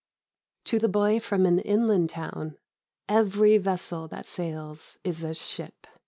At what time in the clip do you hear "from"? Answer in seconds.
1.19-1.45